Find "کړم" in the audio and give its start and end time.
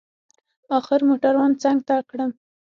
2.09-2.31